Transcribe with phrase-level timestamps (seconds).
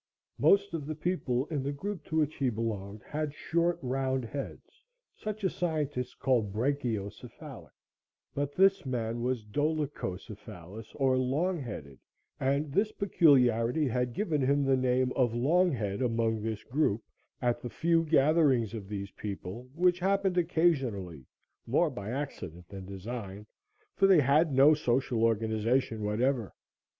[0.39, 4.81] Most of the people in the group to which he belonged had short round heads,
[5.15, 7.69] such as scientists call brachiocephalic,
[8.33, 11.99] but this man was dolichocephalous, or longheaded,
[12.39, 17.03] and this peculiarity had given him the name of Longhead among this group
[17.39, 21.27] at the few gatherings of these people, which happened occasionally,
[21.67, 23.45] more by accident than design,
[23.93, 26.55] for they had no social organization whatever.